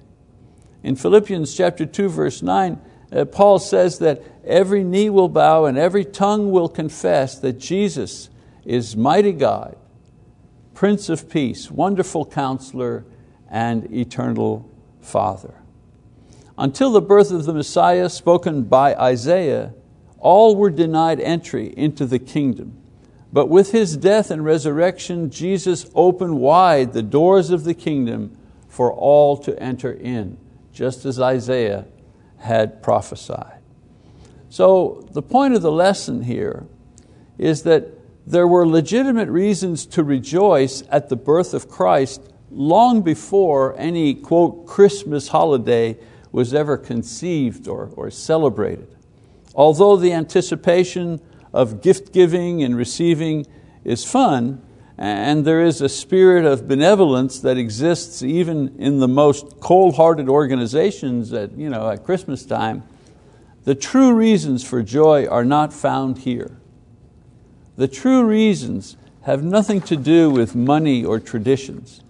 In 0.82 0.96
Philippians 0.96 1.56
chapter 1.56 1.86
2, 1.86 2.08
verse 2.08 2.42
9, 2.42 2.74
uh, 2.74 2.78
Uh, 3.16 3.24
Paul 3.24 3.58
says 3.58 3.98
that 4.00 4.22
every 4.44 4.84
knee 4.84 5.08
will 5.08 5.30
bow 5.30 5.64
and 5.64 5.78
every 5.78 6.04
tongue 6.04 6.50
will 6.50 6.68
confess 6.68 7.38
that 7.38 7.54
Jesus 7.54 8.28
is 8.66 8.94
mighty 8.94 9.32
God, 9.32 9.76
Prince 10.74 11.08
of 11.08 11.30
Peace, 11.30 11.70
wonderful 11.70 12.26
counselor, 12.26 13.06
and 13.50 13.90
eternal 13.90 14.70
Father. 15.00 15.54
Until 16.58 16.92
the 16.92 17.00
birth 17.00 17.30
of 17.30 17.46
the 17.46 17.54
Messiah 17.54 18.10
spoken 18.10 18.64
by 18.64 18.94
Isaiah, 18.94 19.72
all 20.18 20.54
were 20.54 20.70
denied 20.70 21.20
entry 21.20 21.72
into 21.74 22.04
the 22.04 22.18
kingdom. 22.18 22.76
But 23.32 23.48
with 23.48 23.72
His 23.72 23.96
death 23.96 24.30
and 24.30 24.44
resurrection, 24.44 25.30
Jesus 25.30 25.88
opened 25.94 26.38
wide 26.38 26.92
the 26.92 27.02
doors 27.02 27.48
of 27.48 27.64
the 27.64 27.74
kingdom 27.74 28.36
for 28.68 28.92
all 28.92 29.38
to 29.38 29.58
enter 29.58 29.92
in, 29.92 30.36
just 30.72 31.06
as 31.06 31.18
Isaiah 31.18 31.86
had 32.38 32.82
prophesied. 32.82 33.60
So 34.48 35.06
the 35.12 35.22
point 35.22 35.54
of 35.54 35.62
the 35.62 35.72
lesson 35.72 36.22
here 36.22 36.66
is 37.38 37.62
that 37.64 37.88
there 38.26 38.46
were 38.48 38.66
legitimate 38.66 39.28
reasons 39.28 39.86
to 39.86 40.02
rejoice 40.02 40.82
at 40.90 41.08
the 41.08 41.16
birth 41.16 41.54
of 41.54 41.68
Christ 41.68 42.20
long 42.50 43.02
before 43.02 43.78
any, 43.78 44.14
quote, 44.14 44.66
Christmas 44.66 45.28
holiday 45.28 45.98
was 46.32 46.52
ever 46.52 46.76
conceived 46.76 47.68
or, 47.68 47.90
or 47.96 48.10
celebrated. 48.10 48.88
Although 49.54 49.96
the 49.96 50.12
anticipation 50.12 51.20
of 51.52 51.82
gift 51.82 52.12
giving 52.12 52.62
and 52.62 52.76
receiving 52.76 53.46
is 53.84 54.04
fun, 54.04 54.60
and 54.98 55.44
there 55.44 55.62
is 55.62 55.80
a 55.80 55.88
spirit 55.88 56.44
of 56.44 56.66
benevolence 56.66 57.40
that 57.40 57.58
exists 57.58 58.22
even 58.22 58.74
in 58.78 58.98
the 58.98 59.08
most 59.08 59.60
cold-hearted 59.60 60.28
organizations 60.28 61.32
at, 61.32 61.52
you 61.52 61.68
know, 61.68 61.90
at 61.90 62.04
Christmas 62.04 62.44
time, 62.46 62.82
the 63.64 63.74
true 63.74 64.14
reasons 64.14 64.64
for 64.64 64.82
joy 64.82 65.26
are 65.26 65.44
not 65.44 65.72
found 65.72 66.18
here. 66.18 66.58
The 67.76 67.88
true 67.88 68.24
reasons 68.24 68.96
have 69.22 69.42
nothing 69.42 69.80
to 69.82 69.96
do 69.96 70.30
with 70.30 70.54
money 70.54 71.04
or 71.04 71.20
traditions. 71.20 72.02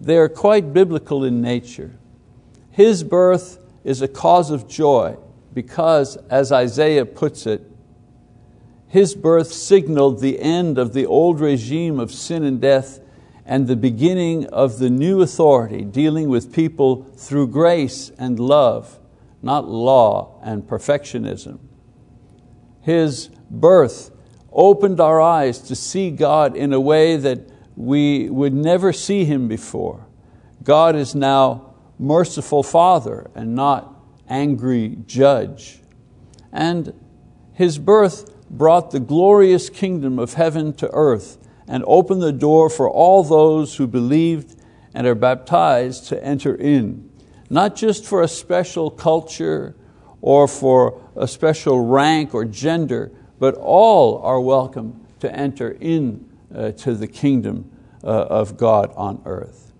They 0.00 0.16
are 0.16 0.28
quite 0.28 0.72
biblical 0.72 1.24
in 1.24 1.42
nature. 1.42 1.98
His 2.70 3.02
birth 3.02 3.58
is 3.84 4.00
a 4.00 4.08
cause 4.08 4.50
of 4.50 4.66
joy 4.66 5.16
because, 5.52 6.16
as 6.30 6.52
Isaiah 6.52 7.04
puts 7.04 7.44
it, 7.44 7.69
his 8.90 9.14
birth 9.14 9.52
signaled 9.52 10.18
the 10.18 10.40
end 10.40 10.76
of 10.76 10.94
the 10.94 11.06
old 11.06 11.38
regime 11.38 12.00
of 12.00 12.10
sin 12.10 12.42
and 12.42 12.60
death 12.60 12.98
and 13.46 13.68
the 13.68 13.76
beginning 13.76 14.46
of 14.46 14.80
the 14.80 14.90
new 14.90 15.22
authority 15.22 15.84
dealing 15.84 16.28
with 16.28 16.52
people 16.52 17.04
through 17.14 17.46
grace 17.46 18.10
and 18.18 18.40
love, 18.40 18.98
not 19.42 19.68
law 19.68 20.40
and 20.42 20.64
perfectionism. 20.64 21.60
His 22.80 23.28
birth 23.48 24.10
opened 24.52 24.98
our 24.98 25.20
eyes 25.20 25.60
to 25.60 25.76
see 25.76 26.10
God 26.10 26.56
in 26.56 26.72
a 26.72 26.80
way 26.80 27.16
that 27.16 27.48
we 27.76 28.28
would 28.28 28.52
never 28.52 28.92
see 28.92 29.24
Him 29.24 29.46
before. 29.46 30.04
God 30.64 30.96
is 30.96 31.14
now 31.14 31.74
merciful 31.96 32.64
Father 32.64 33.30
and 33.36 33.54
not 33.54 33.94
angry 34.28 34.98
judge. 35.06 35.78
And 36.52 36.92
His 37.52 37.78
birth 37.78 38.34
brought 38.50 38.90
the 38.90 39.00
glorious 39.00 39.70
kingdom 39.70 40.18
of 40.18 40.34
heaven 40.34 40.72
to 40.74 40.90
earth 40.92 41.38
and 41.68 41.84
opened 41.86 42.20
the 42.20 42.32
door 42.32 42.68
for 42.68 42.90
all 42.90 43.22
those 43.22 43.76
who 43.76 43.86
believed 43.86 44.60
and 44.92 45.06
are 45.06 45.14
baptized 45.14 46.08
to 46.08 46.22
enter 46.24 46.54
in, 46.56 47.08
not 47.48 47.76
just 47.76 48.04
for 48.04 48.22
a 48.22 48.28
special 48.28 48.90
culture 48.90 49.76
or 50.20 50.48
for 50.48 51.00
a 51.16 51.28
special 51.28 51.86
rank 51.86 52.34
or 52.34 52.44
gender, 52.44 53.12
but 53.38 53.54
all 53.54 54.18
are 54.18 54.40
welcome 54.40 55.06
to 55.20 55.32
enter 55.34 55.76
in 55.80 56.28
uh, 56.54 56.72
to 56.72 56.94
the 56.94 57.06
kingdom 57.06 57.70
uh, 58.02 58.06
of 58.06 58.56
God 58.56 58.92
on 58.96 59.22
earth. 59.24 59.72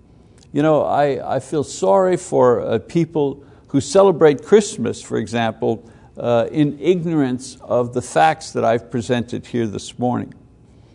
You 0.53 0.63
know, 0.63 0.85
I, 0.85 1.37
I 1.37 1.41
feel 1.41 1.65
sorry 1.65 2.17
for 2.17 2.61
uh, 2.61 2.79
people 2.79 3.45
who 3.69 3.81
celebrate 3.81 4.45
Christmas, 4.45 5.03
for 5.03 5.17
example, 5.17 5.89
in 6.17 6.79
ignorance 6.81 7.57
of 7.63 7.95
the 7.95 8.03
facts 8.03 8.53
that 8.53 8.65
I've 8.65 8.91
presented 8.91 9.47
here 9.47 9.67
this 9.67 9.99
morning. 9.99 10.35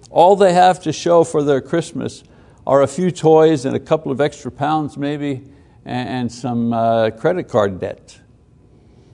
All 0.09 0.35
they 0.35 0.53
have 0.53 0.81
to 0.83 0.93
show 0.93 1.23
for 1.23 1.43
their 1.43 1.61
Christmas 1.61 2.23
are 2.65 2.81
a 2.81 2.87
few 2.87 3.11
toys 3.11 3.65
and 3.65 3.75
a 3.75 3.79
couple 3.79 4.11
of 4.11 4.21
extra 4.21 4.51
pounds 4.51 4.97
maybe, 4.97 5.43
and, 5.85 6.09
and 6.09 6.31
some 6.31 6.73
uh, 6.73 7.11
credit 7.11 7.47
card 7.47 7.79
debt. 7.79 8.19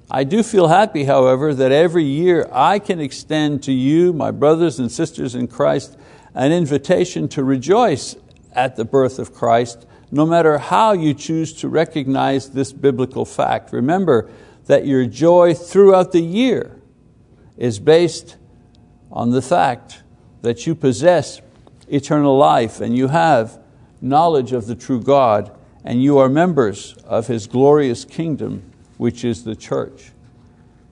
I 0.09 0.25
do 0.25 0.43
feel 0.43 0.67
happy, 0.67 1.05
however, 1.05 1.53
that 1.53 1.71
every 1.71 2.03
year 2.03 2.47
I 2.51 2.79
can 2.79 2.99
extend 2.99 3.63
to 3.63 3.71
you, 3.71 4.11
my 4.11 4.31
brothers 4.31 4.79
and 4.79 4.91
sisters 4.91 5.35
in 5.35 5.47
Christ, 5.47 5.97
an 6.35 6.51
invitation 6.51 7.27
to 7.29 7.43
rejoice 7.43 8.17
at 8.53 8.75
the 8.75 8.83
birth 8.83 9.19
of 9.19 9.33
Christ, 9.33 9.87
no 10.11 10.25
matter 10.25 10.57
how 10.57 10.91
you 10.91 11.13
choose 11.13 11.53
to 11.53 11.69
recognize 11.69 12.49
this 12.49 12.73
biblical 12.73 13.23
fact. 13.23 13.71
Remember 13.71 14.29
that 14.71 14.85
your 14.85 15.05
joy 15.05 15.53
throughout 15.53 16.13
the 16.13 16.21
year 16.21 16.79
is 17.57 17.77
based 17.77 18.37
on 19.11 19.31
the 19.31 19.41
fact 19.41 20.01
that 20.43 20.65
you 20.65 20.73
possess 20.73 21.41
eternal 21.89 22.37
life 22.37 22.79
and 22.79 22.95
you 22.95 23.09
have 23.09 23.59
knowledge 23.99 24.53
of 24.53 24.67
the 24.67 24.75
true 24.75 25.01
God 25.01 25.51
and 25.83 26.01
you 26.01 26.19
are 26.19 26.29
members 26.29 26.93
of 27.03 27.27
His 27.27 27.47
glorious 27.47 28.05
kingdom, 28.05 28.63
which 28.95 29.25
is 29.25 29.43
the 29.43 29.57
church. 29.57 30.11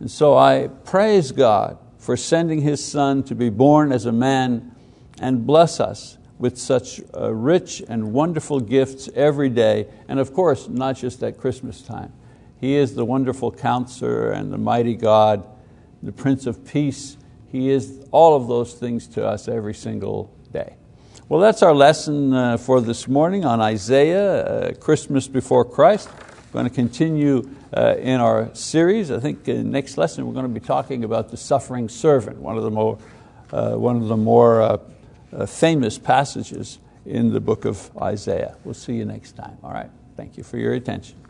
And 0.02 0.12
so 0.12 0.36
I 0.36 0.68
praise 0.84 1.32
God 1.32 1.78
for 1.98 2.18
sending 2.18 2.60
His 2.60 2.84
Son 2.84 3.24
to 3.24 3.34
be 3.34 3.50
born 3.50 3.94
as 3.94 4.06
a 4.06 4.12
man 4.12 4.76
and 5.22 5.48
bless 5.48 5.80
us 5.80 6.18
with 6.38 6.58
such 6.58 7.00
uh, 7.16 7.34
rich 7.34 7.82
and 7.88 8.12
wonderful 8.12 8.60
gifts 8.60 9.08
every 9.16 9.50
day, 9.50 9.88
and 10.10 10.20
of 10.20 10.34
course, 10.34 10.68
not 10.68 10.98
just 10.98 11.24
at 11.24 11.38
Christmas 11.38 11.82
time. 11.82 12.12
He 12.60 12.76
is 12.76 12.96
the 12.96 13.06
wonderful 13.06 13.52
counselor 13.52 14.32
and 14.32 14.52
the 14.52 14.58
mighty 14.58 14.96
God, 14.96 15.48
the 16.04 16.12
Prince 16.12 16.46
of 16.46 16.66
Peace. 16.66 17.16
He 17.48 17.70
is 17.70 18.06
all 18.12 18.36
of 18.36 18.48
those 18.48 18.74
things 18.74 19.08
to 19.10 19.26
us 19.26 19.48
every 19.48 19.74
single 19.74 20.36
day. 20.52 20.76
Well, 21.30 21.40
that's 21.40 21.64
our 21.64 21.74
lesson 21.74 22.34
uh, 22.34 22.58
for 22.58 22.82
this 22.82 23.08
morning 23.08 23.46
on 23.46 23.62
Isaiah, 23.62 24.44
uh, 24.44 24.74
Christmas 24.74 25.28
before 25.28 25.64
Christ. 25.64 26.10
We're 26.52 26.62
going 26.62 26.70
to 26.70 26.76
continue 26.76 27.50
uh, 27.76 27.96
in 27.98 28.20
our 28.20 28.54
series. 28.54 29.10
I 29.10 29.20
think 29.20 29.48
in 29.48 29.72
next 29.72 29.98
lesson 29.98 30.28
we're 30.28 30.34
going 30.34 30.52
to 30.54 30.60
be 30.60 30.66
talking 30.66 31.04
about 31.04 31.30
the 31.30 31.38
suffering 31.38 31.88
servant, 31.88 32.40
one 32.40 32.58
of 32.58 32.64
the 32.64 32.72
more, 32.72 32.98
one 33.52 33.98
of 33.98 34.08
the 34.08 34.18
more 34.18 34.82
famous 35.48 35.98
passages 35.98 36.80
in 37.06 37.32
the 37.32 37.40
book 37.40 37.66
of 37.66 37.96
Isaiah. 38.02 38.56
We'll 38.64 38.74
see 38.74 38.96
you 38.96 39.06
next 39.06 39.34
time. 39.34 39.60
All 39.64 39.72
right, 39.72 39.92
thank 40.18 40.36
you 40.36 40.44
for 40.44 40.58
your 40.58 40.74
attention. 40.74 41.29